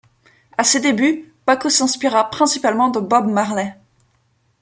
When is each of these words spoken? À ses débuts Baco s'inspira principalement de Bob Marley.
À 0.57 0.63
ses 0.63 0.79
débuts 0.79 1.31
Baco 1.45 1.69
s'inspira 1.69 2.27
principalement 2.31 2.89
de 2.89 2.99
Bob 2.99 3.27
Marley. 3.31 3.75